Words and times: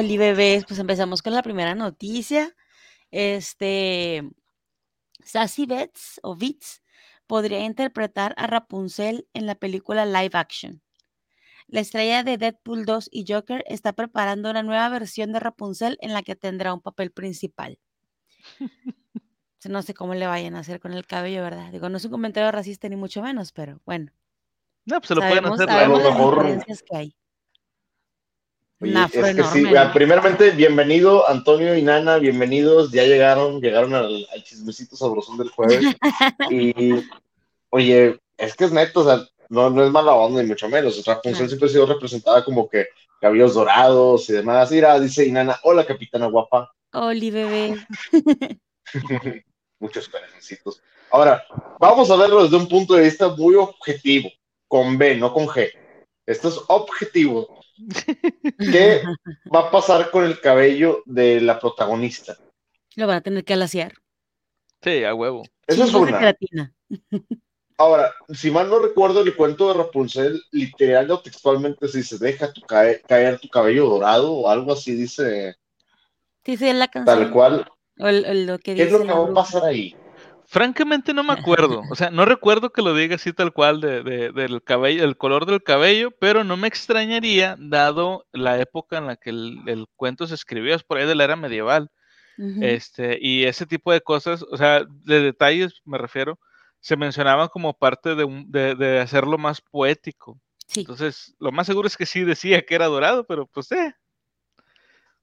Oli 0.00 0.16
bebés, 0.16 0.64
pues 0.64 0.80
empezamos 0.80 1.20
con 1.20 1.34
la 1.34 1.42
primera 1.42 1.74
noticia. 1.74 2.56
Este, 3.10 4.22
Sassy 5.22 5.66
Betts 5.66 6.18
o 6.22 6.36
Vitz 6.36 6.80
podría 7.26 7.60
interpretar 7.60 8.34
a 8.38 8.46
Rapunzel 8.46 9.28
en 9.34 9.44
la 9.44 9.56
película 9.56 10.06
live 10.06 10.30
action. 10.32 10.80
La 11.66 11.80
estrella 11.80 12.24
de 12.24 12.38
Deadpool 12.38 12.86
2 12.86 13.10
y 13.12 13.26
Joker 13.30 13.62
está 13.68 13.92
preparando 13.92 14.48
una 14.48 14.62
nueva 14.62 14.88
versión 14.88 15.32
de 15.32 15.40
Rapunzel 15.40 15.98
en 16.00 16.14
la 16.14 16.22
que 16.22 16.34
tendrá 16.34 16.72
un 16.72 16.80
papel 16.80 17.12
principal. 17.12 17.78
No 19.68 19.82
sé 19.82 19.92
cómo 19.92 20.14
le 20.14 20.26
vayan 20.26 20.54
a 20.54 20.60
hacer 20.60 20.80
con 20.80 20.94
el 20.94 21.06
cabello, 21.06 21.42
¿verdad? 21.42 21.70
Digo, 21.70 21.90
no 21.90 21.98
es 21.98 22.04
un 22.06 22.10
comentario 22.10 22.50
racista 22.50 22.88
ni 22.88 22.96
mucho 22.96 23.20
menos, 23.20 23.52
pero 23.52 23.78
bueno. 23.84 24.10
No, 24.86 24.98
pues 25.00 25.08
se 25.08 25.14
lo 25.14 25.20
pueden 25.20 25.44
hacer. 25.44 25.68
Diferencias 25.68 26.82
que 26.82 26.96
hay. 26.96 27.14
Es 28.80 29.36
que 29.36 29.44
sí, 29.44 29.64
primeramente, 29.92 30.50
bienvenido 30.52 31.28
Antonio 31.28 31.76
y 31.76 31.82
Nana, 31.82 32.16
bienvenidos, 32.16 32.90
ya 32.90 33.04
llegaron, 33.04 33.60
llegaron 33.60 33.94
al, 33.94 34.26
chismecito 34.42 34.96
sabrosón 34.96 35.36
del 35.36 35.50
jueves. 35.50 35.84
y, 36.50 37.04
oye, 37.68 38.18
es 38.38 38.54
que 38.54 38.64
es 38.64 38.72
neto, 38.72 39.00
o 39.00 39.04
sea, 39.04 39.26
no, 39.50 39.68
no 39.68 39.84
es 39.84 39.90
mala 39.90 40.14
onda 40.14 40.42
ni 40.42 40.48
mucho 40.48 40.68
menos, 40.68 40.98
o 40.98 41.02
sea, 41.02 41.20
siempre 41.22 41.66
ha 41.66 41.68
sido 41.68 41.84
representada 41.84 42.42
como 42.42 42.70
que 42.70 42.86
cabellos 43.20 43.52
dorados 43.52 44.30
y 44.30 44.32
demás. 44.32 44.70
Mira, 44.70 44.98
dice 44.98 45.26
Inana, 45.26 45.60
hola 45.62 45.84
capitana 45.84 46.26
guapa. 46.26 46.72
Oli, 46.92 47.30
bebé. 47.30 47.86
Muchos 49.78 50.08
corazoncitos. 50.08 50.82
Ahora, 51.10 51.44
vamos 51.78 52.10
a 52.10 52.16
verlo 52.16 52.44
desde 52.44 52.56
un 52.56 52.68
punto 52.68 52.94
de 52.94 53.02
vista 53.02 53.28
muy 53.28 53.56
objetivo, 53.56 54.30
con 54.68 54.96
B, 54.96 55.16
no 55.16 55.34
con 55.34 55.46
G. 55.48 55.70
Esto 56.30 56.48
es 56.48 56.60
objetivo. 56.68 57.60
¿Qué 58.58 59.02
va 59.52 59.60
a 59.66 59.70
pasar 59.72 60.12
con 60.12 60.24
el 60.24 60.40
cabello 60.40 61.02
de 61.04 61.40
la 61.40 61.58
protagonista? 61.58 62.36
Lo 62.94 63.08
van 63.08 63.16
a 63.16 63.20
tener 63.20 63.44
que 63.44 63.54
alaciar. 63.54 63.94
Sí, 64.80 65.02
a 65.02 65.12
huevo. 65.12 65.42
Eso 65.66 65.82
es 65.82 65.92
una. 65.92 66.36
Ahora, 67.76 68.14
si 68.28 68.52
mal 68.52 68.70
no 68.70 68.78
recuerdo, 68.78 69.22
el 69.22 69.34
cuento 69.34 69.68
de 69.68 69.74
Rapunzel, 69.74 70.40
literal 70.52 71.10
o 71.10 71.20
textualmente, 71.20 71.88
si 71.88 72.04
se 72.04 72.18
deja 72.18 72.52
tu 72.52 72.60
caer, 72.60 73.02
tu 73.40 73.48
cabello 73.48 73.88
dorado 73.88 74.32
o 74.32 74.48
algo 74.48 74.74
así, 74.74 74.94
dice. 74.94 75.56
Dice 76.44 76.72
la 76.74 76.86
canción. 76.86 77.18
Tal 77.18 77.32
cual. 77.32 77.66
lo 77.96 78.58
que 78.60 78.76
¿Qué 78.76 78.82
es 78.84 78.92
lo 78.92 79.00
que 79.00 79.12
va 79.12 79.30
a 79.30 79.34
pasar 79.34 79.64
ahí? 79.64 79.96
Francamente 80.50 81.14
no 81.14 81.22
me 81.22 81.32
acuerdo, 81.32 81.84
o 81.92 81.94
sea, 81.94 82.10
no 82.10 82.24
recuerdo 82.24 82.72
que 82.72 82.82
lo 82.82 82.92
diga 82.92 83.14
así 83.14 83.32
tal 83.32 83.52
cual 83.52 83.80
de, 83.80 84.02
del 84.02 84.64
cabello, 84.64 85.04
el 85.04 85.16
color 85.16 85.46
del 85.46 85.62
cabello, 85.62 86.10
pero 86.10 86.42
no 86.42 86.56
me 86.56 86.66
extrañaría 86.66 87.54
dado 87.56 88.26
la 88.32 88.58
época 88.58 88.98
en 88.98 89.06
la 89.06 89.14
que 89.14 89.30
el, 89.30 89.86
cuento 89.94 90.26
se 90.26 90.34
escribió, 90.34 90.74
es 90.74 90.82
por 90.82 90.98
ahí 90.98 91.06
de 91.06 91.14
la 91.14 91.22
era 91.22 91.36
medieval, 91.36 91.92
este, 92.60 93.16
y 93.20 93.44
ese 93.44 93.64
tipo 93.64 93.92
de 93.92 94.00
cosas, 94.00 94.42
o 94.42 94.56
sea, 94.56 94.82
de 94.88 95.20
detalles 95.20 95.82
me 95.84 95.98
refiero, 95.98 96.40
se 96.80 96.96
mencionaban 96.96 97.46
como 97.46 97.72
parte 97.72 98.16
de, 98.16 98.74
de, 98.74 98.98
hacerlo 98.98 99.38
más 99.38 99.60
poético. 99.60 100.40
Entonces, 100.74 101.32
lo 101.38 101.52
más 101.52 101.68
seguro 101.68 101.86
es 101.86 101.96
que 101.96 102.06
sí 102.06 102.24
decía 102.24 102.66
que 102.66 102.74
era 102.74 102.86
dorado, 102.86 103.24
pero 103.24 103.46
pues 103.46 103.70
eh. 103.70 103.94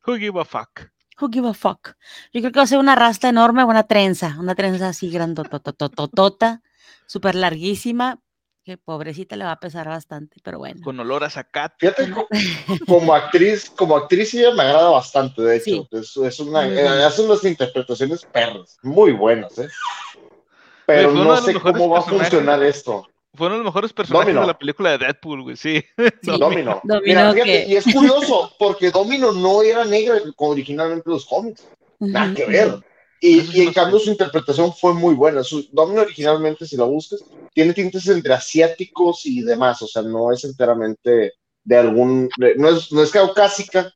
Who 0.06 0.16
give 0.16 0.40
a 0.40 0.46
fuck? 0.46 0.90
Who 1.20 1.30
give 1.32 1.48
a 1.48 1.54
fuck? 1.54 1.96
Yo 2.32 2.42
creo 2.42 2.52
que 2.52 2.60
va 2.60 2.64
a 2.64 2.68
ser 2.68 2.78
una 2.78 2.96
rasta 2.96 3.30
enorme, 3.30 3.64
una 3.64 3.84
trenza, 3.84 4.38
una 4.40 4.54
trenza 4.56 4.90
así 4.90 5.10
grandotototota, 5.10 6.62
súper 7.08 7.36
larguísima, 7.36 8.20
que 8.64 8.78
pobrecita 8.78 9.36
le 9.36 9.46
va 9.46 9.54
a 9.54 9.60
pesar 9.60 9.88
bastante, 9.88 10.38
pero 10.44 10.60
bueno. 10.60 10.82
Con 10.84 11.00
olor 11.00 11.24
a 11.24 11.30
zacate. 11.30 11.76
Fíjate, 11.80 12.14
como, 12.86 13.14
actriz, 13.14 13.70
como 13.70 13.96
actriz 13.96 14.34
ella 14.34 14.54
me 14.54 14.64
agrada 14.64 14.90
bastante, 14.90 15.42
de 15.42 15.56
hecho. 15.56 15.88
Es, 15.92 16.40
una, 16.40 16.68
eh, 16.68 16.86
hace 17.06 17.22
unas 17.22 17.44
interpretaciones 17.46 18.26
perras, 18.26 18.78
muy 18.84 19.14
buenas, 19.14 19.58
¿eh? 19.58 19.70
Pero 20.86 21.14
no 21.14 21.38
sé 21.38 21.54
cómo 21.60 21.90
va 21.90 22.00
a 22.00 22.04
funcionar 22.04 22.62
esto. 22.62 23.08
Fue 23.38 23.48
uno 23.48 23.58
de 23.58 23.64
los 23.64 23.74
mejores 23.74 23.94
personajes 23.94 24.34
de 24.34 24.46
la 24.46 24.58
película 24.58 24.92
de 24.92 24.98
Deadpool, 24.98 25.44
güey, 25.44 25.56
sí. 25.56 25.84
Domino. 26.24 26.82
Mira, 27.04 27.32
fíjate, 27.32 27.68
y 27.68 27.76
es 27.76 27.86
curioso, 27.86 28.52
porque 28.58 28.90
Domino 28.90 29.32
no 29.32 29.62
era 29.62 29.86
negra 29.86 30.20
como 30.36 30.52
originalmente 30.52 31.10
los 31.10 31.26
cómics. 31.26 31.68
Nada 32.00 32.34
que 32.34 32.46
ver. 32.46 32.80
Y, 33.20 33.40
y, 33.58 33.62
en 33.62 33.74
cambio 33.74 33.98
su 34.00 34.12
interpretación 34.12 34.74
fue 34.74 34.94
muy 34.94 35.16
buena. 35.16 35.44
Su, 35.44 35.68
Domino 35.72 36.02
originalmente, 36.02 36.66
si 36.66 36.78
la 36.78 36.84
buscas, 36.84 37.24
tiene 37.54 37.74
tintes 37.74 38.08
entre 38.08 38.34
asiáticos 38.34 39.26
y 39.26 39.42
demás, 39.42 39.82
o 39.82 39.88
sea, 39.88 40.04
no 40.04 40.32
es 40.32 40.44
enteramente 40.44 41.34
de 41.64 41.78
algún, 41.78 42.30
no, 42.38 42.70
es, 42.70 42.92
no 42.92 43.02
es 43.02 43.12
caucásica, 43.12 43.92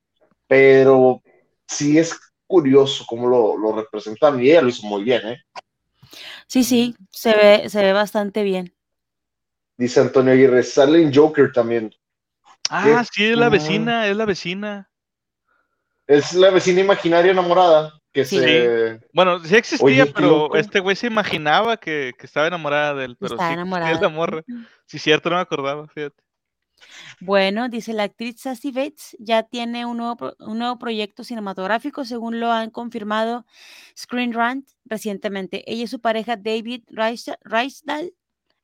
pero 0.47 1.21
sí 1.67 1.97
es 1.97 2.19
curioso 2.47 3.05
cómo 3.07 3.27
lo, 3.27 3.57
lo 3.57 3.75
representaron 3.75 4.43
y 4.43 4.49
ella 4.49 4.63
lo 4.63 4.69
hizo 4.69 4.85
muy 4.87 5.03
bien, 5.03 5.27
¿eh? 5.27 5.37
Sí, 6.47 6.63
sí, 6.63 6.95
se 7.11 7.33
ve, 7.33 7.69
se 7.69 7.81
ve 7.81 7.93
bastante 7.93 8.43
bien. 8.43 8.73
Dice 9.81 9.99
Antonio 9.99 10.33
Aguirre, 10.33 10.61
sale 10.61 11.01
en 11.01 11.11
Joker 11.11 11.51
también. 11.51 11.91
Ah, 12.69 13.03
sí, 13.11 13.25
es 13.25 13.35
la 13.35 13.49
vecina, 13.49 14.05
es 14.05 14.15
la 14.15 14.25
vecina. 14.25 14.91
Es 16.05 16.33
la 16.33 16.51
vecina 16.51 16.81
imaginaria 16.81 17.31
enamorada. 17.31 17.99
Que 18.13 18.23
sí. 18.23 18.37
se... 18.37 18.99
Bueno, 19.11 19.39
sí 19.39 19.55
existía, 19.55 20.05
pero 20.05 20.53
este 20.53 20.81
güey 20.81 20.95
se 20.95 21.07
imaginaba 21.07 21.77
que, 21.77 22.13
estaba 22.19 22.45
enamorada 22.45 22.93
de 22.93 23.05
él. 23.05 23.17
Pero 23.19 23.33
Estaba 23.33 23.49
sí, 23.49 23.53
enamorada. 23.55 23.91
Es 23.91 23.99
la 23.99 24.09
morra. 24.09 24.43
Sí, 24.85 24.99
cierto, 24.99 25.31
no 25.31 25.37
me 25.37 25.41
acordaba, 25.41 25.87
fíjate. 25.87 26.21
Bueno, 27.19 27.67
dice 27.67 27.93
la 27.93 28.03
actriz 28.03 28.39
Sassy 28.41 28.71
Bates, 28.71 29.17
ya 29.17 29.41
tiene 29.41 29.87
un 29.87 29.97
nuevo, 29.97 30.35
un 30.41 30.59
nuevo 30.59 30.77
proyecto 30.77 31.23
cinematográfico, 31.23 32.05
según 32.05 32.39
lo 32.39 32.51
han 32.51 32.69
confirmado 32.69 33.47
Screen 33.97 34.33
Rant 34.33 34.69
recientemente. 34.85 35.63
Ella 35.65 35.85
y 35.85 35.87
su 35.87 36.01
pareja 36.01 36.37
David 36.37 36.83
Reisdal 36.87 38.13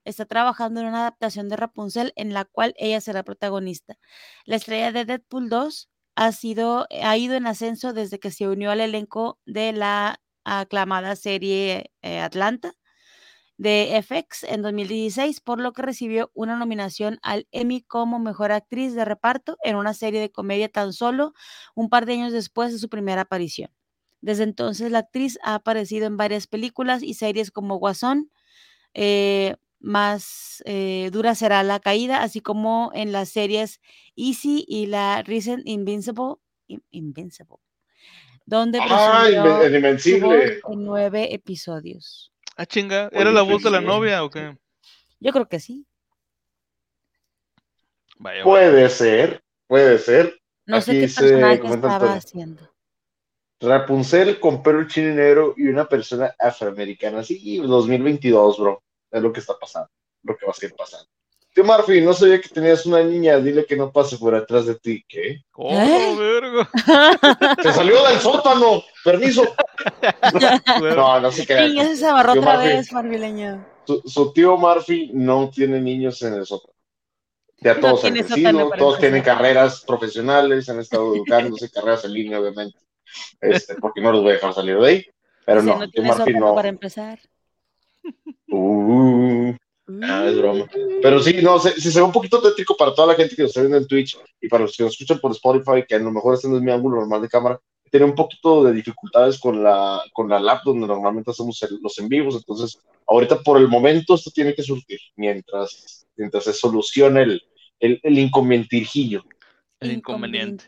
está 0.07 0.25
trabajando 0.25 0.79
en 0.81 0.87
una 0.87 1.01
adaptación 1.01 1.49
de 1.49 1.57
Rapunzel 1.57 2.13
en 2.15 2.33
la 2.33 2.45
cual 2.45 2.73
ella 2.77 3.01
será 3.01 3.23
protagonista. 3.23 3.97
La 4.45 4.55
estrella 4.57 4.91
de 4.91 5.05
Deadpool 5.05 5.49
2 5.49 5.89
ha, 6.15 6.31
sido, 6.31 6.87
ha 7.03 7.17
ido 7.17 7.35
en 7.35 7.47
ascenso 7.47 7.93
desde 7.93 8.19
que 8.19 8.31
se 8.31 8.47
unió 8.47 8.71
al 8.71 8.81
elenco 8.81 9.39
de 9.45 9.73
la 9.73 10.19
aclamada 10.43 11.15
serie 11.15 11.91
eh, 12.01 12.19
Atlanta 12.19 12.73
de 13.57 13.99
FX 14.03 14.43
en 14.43 14.61
2016, 14.61 15.41
por 15.41 15.59
lo 15.59 15.73
que 15.73 15.81
recibió 15.81 16.31
una 16.35 16.55
nominación 16.57 17.19
al 17.23 17.47
Emmy 17.51 17.81
como 17.81 18.19
Mejor 18.19 18.51
Actriz 18.51 18.93
de 18.93 19.03
Reparto 19.03 19.57
en 19.63 19.75
una 19.75 19.93
serie 19.93 20.21
de 20.21 20.31
comedia 20.31 20.69
tan 20.69 20.93
solo 20.93 21.33
un 21.75 21.89
par 21.89 22.05
de 22.05 22.13
años 22.13 22.33
después 22.33 22.71
de 22.71 22.79
su 22.79 22.87
primera 22.89 23.21
aparición. 23.21 23.71
Desde 24.21 24.43
entonces, 24.43 24.91
la 24.91 24.99
actriz 24.99 25.39
ha 25.43 25.55
aparecido 25.55 26.05
en 26.07 26.17
varias 26.17 26.47
películas 26.47 27.03
y 27.03 27.13
series 27.15 27.51
como 27.51 27.77
Guasón, 27.77 28.31
eh, 28.93 29.55
más 29.79 30.63
eh, 30.65 31.09
dura 31.11 31.35
será 31.35 31.63
la 31.63 31.79
caída, 31.79 32.23
así 32.23 32.41
como 32.41 32.91
en 32.93 33.11
las 33.11 33.29
series 33.29 33.79
Easy 34.15 34.65
y 34.67 34.87
la 34.87 35.23
Recent 35.23 35.61
Invincible, 35.65 36.35
Invincible 36.91 37.57
donde 38.47 38.79
ah, 38.81 39.27
en 39.29 40.83
nueve 40.83 41.33
episodios. 41.33 42.31
Ah, 42.55 42.65
chinga, 42.65 43.09
¿era 43.11 43.29
la 43.29 43.41
voz 43.41 43.61
de 43.61 43.69
la 43.69 43.81
novia 43.81 44.23
o 44.23 44.29
qué? 44.29 44.57
Yo 45.19 45.33
creo 45.33 45.47
que 45.49 45.59
sí. 45.59 45.85
puede 48.43 48.89
ser, 48.89 49.43
puede 49.67 49.99
ser. 49.99 50.39
No 50.65 50.81
sé 50.81 50.93
qué 50.93 51.01
personaje 51.01 51.67
estaba 51.67 52.13
haciendo. 52.13 52.73
Rapunzel 53.59 54.39
con 54.39 54.63
pelo 54.63 54.87
chininero 54.87 55.53
y 55.57 55.67
una 55.67 55.87
persona 55.87 56.33
afroamericana. 56.39 57.23
Sí, 57.23 57.57
2022, 57.57 58.59
bro. 58.59 58.81
Es 59.11 59.21
lo 59.21 59.31
que 59.31 59.39
está 59.39 59.57
pasando, 59.57 59.89
lo 60.23 60.35
que 60.35 60.45
va 60.45 60.51
a 60.51 60.55
seguir 60.55 60.75
pasando. 60.75 61.07
Tío 61.57 61.63
Murphy, 61.63 62.01
no 62.01 62.13
sabía 62.13 62.39
que 62.39 62.49
tenías 62.49 62.85
una 62.85 63.01
niña, 63.01 63.39
dile 63.39 63.65
que 63.65 63.75
no 63.75 63.91
pase 63.91 64.15
por 64.19 64.35
atrás 64.35 64.67
de 64.67 64.75
ti. 64.75 65.03
¿Qué? 65.07 65.41
¿Cómo, 65.49 65.71
¿Eh? 65.71 66.15
verga? 66.15 66.69
Se 67.63 67.73
salió 67.73 68.07
del 68.07 68.19
sótano, 68.19 68.83
permiso. 69.03 69.43
no, 70.95 71.19
no 71.19 71.31
sé 71.31 71.47
qué. 71.47 71.95
se 71.95 72.05
agarró 72.05 72.33
otra 72.33 72.57
vez, 72.57 72.93
marfileño. 72.93 73.65
Su, 74.05 74.31
tío 74.33 74.55
Murphy 74.55 75.09
no 75.15 75.49
tiene 75.49 75.81
niños 75.81 76.21
en 76.21 76.35
el 76.35 76.45
sótano. 76.45 76.75
Ya 77.59 77.79
todos 77.79 78.05
han 78.05 78.13
crecido, 78.13 78.69
todos 78.77 78.99
tienen 78.99 79.23
carreras 79.23 79.83
profesionales, 79.83 80.69
han 80.69 80.79
estado 80.79 81.15
educándose, 81.15 81.71
carreras 81.73 82.05
en 82.05 82.13
línea, 82.13 82.39
obviamente. 82.39 82.77
Este, 83.41 83.73
porque 83.75 83.99
no 83.99 84.11
los 84.11 84.21
voy 84.21 84.31
a 84.31 84.33
dejar 84.35 84.53
salir 84.53 84.77
de 84.77 84.87
ahí. 84.87 85.05
Pero 85.43 85.63
no, 85.63 85.79
no 85.79 85.89
tío 85.89 86.03
Murphy 86.03 86.33
no. 86.35 86.53
Para 86.53 86.67
empezar. 86.67 87.17
Uh, 88.49 89.53
Ah, 90.03 90.27
es 90.27 90.37
broma. 90.37 90.67
Pero 91.01 91.21
sí, 91.21 91.37
no, 91.41 91.59
si 91.59 91.79
se, 91.79 91.99
ve 91.99 92.05
un 92.05 92.11
poquito 92.11 92.41
tétrico 92.41 92.75
para 92.75 92.93
toda 92.93 93.07
la 93.07 93.15
gente 93.15 93.35
que 93.35 93.43
nos 93.43 93.51
está 93.51 93.61
viendo 93.61 93.77
en 93.77 93.87
Twitch 93.87 94.17
y 94.41 94.47
para 94.49 94.63
los 94.63 94.75
que 94.75 94.83
nos 94.83 94.91
escuchan 94.93 95.19
por 95.19 95.31
Spotify, 95.31 95.85
que 95.87 95.95
a 95.95 95.99
lo 95.99 96.11
mejor 96.11 96.33
este 96.33 96.49
no 96.49 96.57
es 96.57 96.61
mi 96.61 96.71
ángulo 96.71 96.97
normal 96.97 97.21
de 97.21 97.29
cámara, 97.29 97.59
tiene 97.89 98.05
un 98.05 98.15
poquito 98.15 98.65
de 98.65 98.73
dificultades 98.73 99.39
con 99.39 99.63
la, 99.63 100.03
con 100.13 100.27
la 100.27 100.41
lap 100.41 100.63
donde 100.65 100.87
normalmente 100.87 101.31
hacemos 101.31 101.65
los 101.81 101.97
en 101.99 102.09
vivos. 102.09 102.35
Entonces, 102.35 102.77
ahorita 103.07 103.41
por 103.41 103.57
el 103.57 103.69
momento 103.69 104.15
esto 104.15 104.29
tiene 104.29 104.53
que 104.53 104.63
surgir 104.63 104.99
mientras, 105.15 106.05
mientras 106.17 106.43
se 106.43 106.53
solucione 106.53 107.21
el, 107.21 107.41
el, 107.79 107.99
el 108.03 108.19
inconvenientirjillo. 108.19 109.23
El 109.79 109.93
inconveniente. 109.93 110.65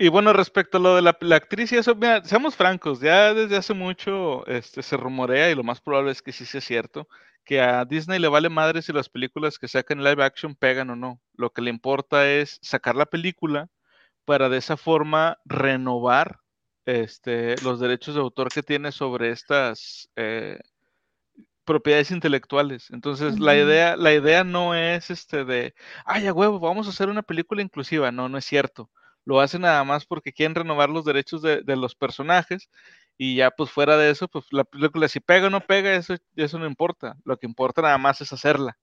Y 0.00 0.08
bueno, 0.08 0.32
respecto 0.32 0.78
a 0.78 0.80
lo 0.80 0.94
de 0.94 1.02
la, 1.02 1.36
actriz 1.36 1.72
y 1.72 1.76
eso, 1.76 1.96
mira, 1.96 2.24
seamos 2.24 2.54
francos, 2.54 3.00
ya 3.00 3.34
desde 3.34 3.56
hace 3.56 3.74
mucho 3.74 4.46
este, 4.46 4.82
se 4.82 4.96
rumorea, 4.96 5.50
y 5.50 5.56
lo 5.56 5.64
más 5.64 5.80
probable 5.80 6.12
es 6.12 6.22
que 6.22 6.32
sí 6.32 6.46
sea 6.46 6.60
cierto, 6.60 7.08
que 7.44 7.60
a 7.60 7.84
Disney 7.84 8.20
le 8.20 8.28
vale 8.28 8.48
madre 8.48 8.80
si 8.82 8.92
las 8.92 9.08
películas 9.08 9.58
que 9.58 9.66
sacan 9.66 10.04
live 10.04 10.22
action 10.22 10.54
pegan 10.54 10.90
o 10.90 10.96
no. 10.96 11.20
Lo 11.34 11.50
que 11.50 11.62
le 11.62 11.70
importa 11.70 12.30
es 12.30 12.58
sacar 12.62 12.94
la 12.94 13.06
película 13.06 13.68
para 14.24 14.48
de 14.48 14.58
esa 14.58 14.76
forma 14.76 15.38
renovar 15.44 16.40
este, 16.86 17.56
los 17.62 17.80
derechos 17.80 18.14
de 18.14 18.20
autor 18.20 18.50
que 18.50 18.62
tiene 18.62 18.92
sobre 18.92 19.30
estas 19.30 20.10
eh, 20.16 20.60
propiedades 21.64 22.10
intelectuales. 22.12 22.90
Entonces, 22.90 23.40
la 23.40 23.56
idea, 23.56 23.96
la 23.96 24.14
idea 24.14 24.44
no 24.44 24.74
es 24.74 25.10
este 25.10 25.44
de, 25.44 25.74
ay, 26.04 26.26
a 26.28 26.32
huevo, 26.32 26.60
vamos 26.60 26.86
a 26.86 26.90
hacer 26.90 27.08
una 27.08 27.22
película 27.22 27.62
inclusiva. 27.62 28.12
No, 28.12 28.28
no 28.28 28.38
es 28.38 28.44
cierto. 28.44 28.90
Lo 29.28 29.42
hacen 29.42 29.60
nada 29.60 29.84
más 29.84 30.06
porque 30.06 30.32
quieren 30.32 30.54
renovar 30.54 30.88
los 30.88 31.04
derechos 31.04 31.42
de, 31.42 31.62
los 31.76 31.94
personajes 31.94 32.70
y 33.18 33.36
ya 33.36 33.50
pues 33.50 33.70
fuera 33.70 33.98
de 33.98 34.08
eso, 34.08 34.26
pues 34.26 34.46
la 34.52 34.64
película 34.64 35.06
si 35.06 35.20
pega 35.20 35.48
o 35.48 35.50
no 35.50 35.60
pega, 35.60 35.94
eso, 35.94 36.14
eso 36.34 36.58
no 36.58 36.66
importa. 36.66 37.14
Lo 37.24 37.36
que 37.36 37.46
importa 37.46 37.82
nada 37.82 37.98
más 37.98 38.22
es 38.22 38.32
hacerla. 38.32 38.78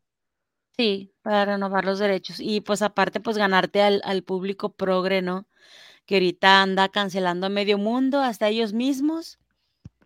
Sí, 0.78 1.12
para 1.24 1.46
renovar 1.46 1.84
los 1.84 1.98
derechos. 1.98 2.40
Y 2.40 2.62
pues 2.62 2.84
aparte, 2.84 3.20
pues 3.20 3.40
ganarte 3.40 3.82
al, 3.82 4.04
al 4.06 4.22
público 4.22 4.72
progre, 4.72 5.24
¿no? 5.24 5.48
Que 6.06 6.18
ahorita 6.18 6.62
anda 6.62 6.90
cancelando 6.90 7.48
a 7.48 7.50
medio 7.50 7.80
mundo, 7.80 8.22
hasta 8.22 8.48
ellos 8.48 8.72
mismos. 8.72 9.40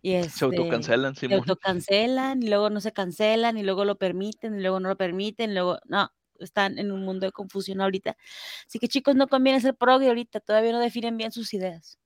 Y 0.00 0.12
se 0.22 0.26
este, 0.26 0.46
autocancelan, 0.46 1.16
Se 1.16 1.34
autocancelan 1.34 2.42
y 2.42 2.48
luego 2.48 2.70
no 2.70 2.80
se 2.80 2.92
cancelan 2.92 3.58
y 3.58 3.62
luego 3.62 3.84
lo 3.84 3.96
permiten 3.98 4.58
y 4.58 4.62
luego 4.62 4.80
no 4.80 4.88
lo 4.88 4.96
permiten, 4.96 5.52
luego 5.52 5.80
no, 5.84 6.10
están 6.40 6.78
en 6.78 6.92
un 6.92 7.04
mundo 7.04 7.26
de 7.26 7.32
confusión 7.32 7.80
ahorita. 7.80 8.16
Así 8.66 8.78
que 8.78 8.88
chicos, 8.88 9.14
no 9.14 9.28
conviene 9.28 9.60
ser 9.60 9.74
progre 9.74 10.08
ahorita, 10.08 10.40
todavía 10.40 10.72
no 10.72 10.80
definen 10.80 11.16
bien 11.16 11.32
sus 11.32 11.54
ideas. 11.54 11.98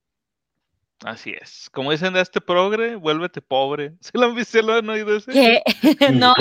Así 1.05 1.35
es. 1.39 1.69
Como 1.71 1.91
dicen 1.91 2.15
de 2.15 2.21
este 2.21 2.41
progre, 2.41 2.97
vuélvete 2.97 3.43
pobre. 3.43 3.95
¿Se 4.01 4.17
lo 4.17 4.27
han 4.27 4.35
visto? 4.35 4.61
¿Lo 4.63 4.75
han 4.75 4.89
oído 4.89 5.17
ese? 5.17 5.33
¿Qué? 5.33 5.63
no. 6.13 6.35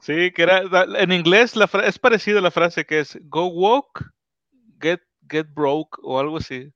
Sí, 0.00 0.32
que 0.32 0.42
era, 0.42 0.62
en 0.98 1.12
inglés 1.12 1.54
la 1.54 1.68
es 1.84 1.98
parecido 1.98 2.38
a 2.38 2.42
la 2.42 2.50
frase 2.50 2.86
que 2.86 3.00
es 3.00 3.18
go 3.24 3.46
walk, 3.48 4.10
get, 4.80 5.00
get 5.28 5.46
broke 5.52 5.98
o 6.02 6.18
algo 6.18 6.38
así. 6.38 6.72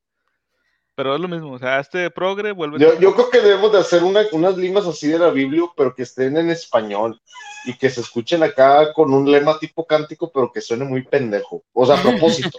Pero 0.94 1.14
es 1.14 1.20
lo 1.20 1.28
mismo, 1.28 1.52
o 1.52 1.58
sea, 1.58 1.80
este 1.80 2.10
progre 2.10 2.52
vuelve. 2.52 2.78
Yo, 2.78 2.98
yo 2.98 3.14
creo 3.14 3.30
que 3.30 3.40
debemos 3.40 3.72
de 3.72 3.78
hacer 3.78 4.02
unas 4.04 4.56
limas 4.56 4.86
así 4.86 5.08
de 5.08 5.18
la 5.18 5.30
Biblia, 5.30 5.62
pero 5.74 5.94
que 5.94 6.02
estén 6.02 6.36
en 6.36 6.50
español 6.50 7.20
y 7.64 7.76
que 7.78 7.88
se 7.88 8.00
escuchen 8.00 8.42
acá 8.42 8.92
con 8.92 9.12
un 9.14 9.30
lema 9.30 9.58
tipo 9.58 9.86
cántico, 9.86 10.30
pero 10.32 10.52
que 10.52 10.60
suene 10.60 10.84
muy 10.84 11.02
pendejo. 11.02 11.62
O 11.72 11.86
sea, 11.86 11.96
a 11.96 12.02
propósito. 12.02 12.58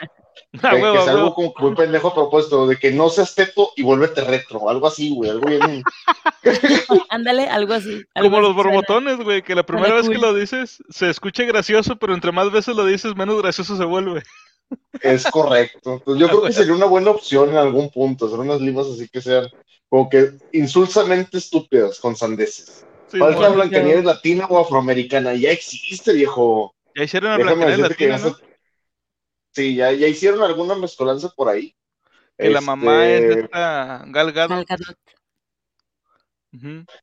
Ah, 0.62 0.72
que, 0.72 0.80
sea 0.80 1.12
algo 1.12 1.34
como 1.34 1.54
muy 1.60 1.76
pendejo 1.76 2.08
a 2.08 2.14
propósito, 2.16 2.66
de 2.66 2.78
que 2.78 2.92
no 2.92 3.10
seas 3.10 3.36
teto 3.36 3.70
y 3.76 3.84
vuélvete 3.84 4.22
retro, 4.22 4.68
algo 4.70 4.88
así, 4.88 5.14
güey, 5.14 5.30
algo 5.30 5.48
bien. 5.48 5.84
Ándale, 7.10 7.48
algo 7.48 7.74
así. 7.74 8.04
como 8.20 8.42
los 8.42 8.56
borbotones, 8.56 9.18
güey, 9.18 9.42
que 9.42 9.56
la 9.56 9.64
primera 9.64 9.96
vez 9.96 10.10
que 10.10 10.18
lo 10.18 10.34
dices 10.34 10.84
se 10.90 11.10
escucha 11.10 11.44
gracioso, 11.44 11.98
pero 11.98 12.14
entre 12.14 12.32
más 12.32 12.52
veces 12.52 12.76
lo 12.76 12.86
dices, 12.86 13.16
menos 13.16 13.42
gracioso 13.42 13.78
se 13.78 13.86
vuelve. 13.86 14.24
Es 15.02 15.26
correcto. 15.26 15.94
Entonces, 15.94 16.22
yo 16.22 16.28
creo 16.28 16.44
que 16.44 16.54
sería 16.54 16.74
una 16.74 16.86
buena 16.86 17.12
opción 17.12 17.50
en 17.50 17.58
algún 17.58 17.90
punto, 17.90 18.28
hacer 18.28 18.40
unas 18.40 18.62
limas 18.62 18.88
así 18.88 19.08
que 19.08 19.22
sean 19.22 19.48
como 19.90 20.10
que 20.10 20.32
insulsamente 20.52 21.38
estúpidas 21.38 22.00
con 22.00 22.16
sandeces. 22.16 22.86
Sí, 23.08 23.20
la 23.20 23.50
Blancanieves 23.50 24.06
latina 24.06 24.48
o 24.50 24.60
afroamericana? 24.60 25.36
Ya 25.36 25.52
existe, 25.52 26.14
viejo. 26.14 26.74
Ya 26.96 27.04
hicieron 27.04 27.32
la 27.32 27.38
Blancanieves 27.38 27.80
latina, 27.80 28.18
¿no? 28.18 28.36
Sí, 29.52 29.76
ya, 29.76 29.92
ya 29.92 30.08
hicieron 30.08 30.42
alguna 30.42 30.74
mezcolanza 30.74 31.30
por 31.30 31.50
ahí. 31.50 31.76
Que 32.38 32.50
la 32.50 32.62
mamá 32.62 33.08
es 33.08 33.22
este, 33.22 33.40
esta 33.42 34.04
Galgado. 34.08 34.66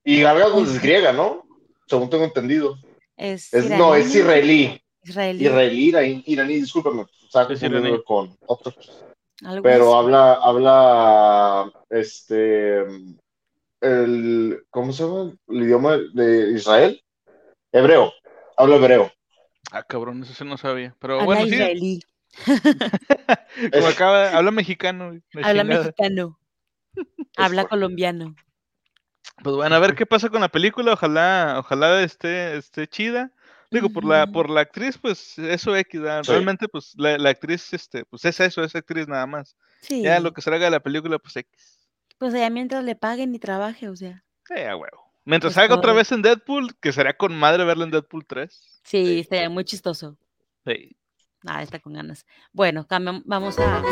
Y 0.05 0.21
Galgado 0.21 0.63
es 0.63 0.83
griega, 0.83 1.13
¿no? 1.13 1.47
Según 1.87 2.11
tengo 2.11 2.25
entendido. 2.25 2.77
Es, 3.17 3.53
no, 3.53 3.95
es 3.95 4.15
israelí. 4.15 4.83
Israelí. 5.03 5.47
Israelí, 5.47 6.23
iraní, 6.27 6.55
discúlpame, 6.55 7.07
con 8.05 8.37
otro. 8.47 8.75
Pero 9.63 9.95
habla, 9.95 10.35
habla, 10.35 11.73
este, 11.89 12.81
el, 13.81 14.63
¿cómo 14.71 14.93
se 14.93 15.05
llama? 15.05 15.33
El 15.49 15.63
idioma 15.63 15.97
de 15.97 16.53
Israel. 16.53 17.03
Hebreo, 17.73 18.13
habla 18.57 18.77
hebreo. 18.77 19.13
Ah, 19.73 19.83
cabrón, 19.83 20.23
eso 20.23 20.35
sí 20.35 20.45
no 20.45 20.59
sabía. 20.59 20.95
Pero 20.99 21.25
bueno, 21.25 21.47
israelí. 21.47 22.01
Como 23.73 23.87
acaba, 23.87 24.31
habla 24.31 24.51
mexicano. 24.51 25.19
Habla 25.43 25.65
mexicano. 25.65 26.39
habla 27.37 27.65
colombiano. 27.67 28.35
Pues 29.43 29.57
bueno, 29.57 29.75
a 29.75 29.79
ver 29.79 29.95
qué 29.95 30.07
pasa 30.07 30.29
con 30.29 30.41
la 30.41 30.49
película. 30.49 30.93
Ojalá, 30.93 31.57
ojalá 31.59 32.03
esté, 32.03 32.57
esté 32.57 32.87
chida. 32.89 33.33
Digo, 33.71 33.89
por 33.89 34.05
la, 34.05 34.27
por 34.27 34.51
la 34.51 34.63
actriz, 34.63 34.99
pues 34.99 35.39
eso 35.39 35.77
X, 35.77 36.01
realmente, 36.27 36.67
pues 36.69 36.93
la, 36.97 37.17
la, 37.19 37.31
actriz, 37.31 37.73
este, 37.73 38.05
pues 38.05 38.25
es 38.25 38.41
eso, 38.41 38.65
es 38.65 38.75
actriz 38.75 39.07
nada 39.07 39.27
más. 39.27 39.57
Sí. 39.81 40.03
Ya 40.03 40.19
lo 40.19 40.33
que 40.33 40.43
se 40.43 40.51
haga 40.51 40.65
de 40.65 40.73
la 40.73 40.81
película, 40.81 41.19
pues 41.19 41.37
X. 41.37 41.89
Pues 42.19 42.35
allá 42.35 42.51
mientras 42.51 42.83
le 42.83 42.97
paguen 42.97 43.35
y 43.35 43.39
trabaje, 43.39 43.89
o 43.89 43.95
sea. 43.95 44.25
Sí, 44.47 44.61
a 44.61 44.77
huevo. 44.77 45.11
Mientras 45.25 45.55
salga 45.55 45.77
otra 45.77 45.93
vez 45.93 46.11
en 46.11 46.23
Deadpool, 46.23 46.77
que 46.81 46.93
sería 46.93 47.17
con 47.17 47.37
madre 47.37 47.65
verlo 47.65 47.85
en 47.85 47.93
Deadpool 47.93 48.27
3. 48.27 48.81
Sí, 48.83 49.21
estaría 49.21 49.49
muy 49.49 49.65
chistoso. 49.65 50.19
Sí. 50.67 50.97
Ah, 51.47 51.63
está 51.63 51.79
con 51.79 51.93
ganas. 51.93 52.27
Bueno, 52.53 52.87
vamos 53.25 53.57
a. 53.59 53.83